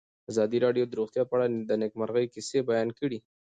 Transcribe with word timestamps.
ازادي 0.31 0.57
راډیو 0.65 0.85
د 0.87 0.93
روغتیا 0.99 1.23
په 1.27 1.33
اړه 1.37 1.45
د 1.69 1.71
نېکمرغۍ 1.81 2.25
کیسې 2.33 2.59
بیان 2.69 2.89
کړې. 2.99 3.19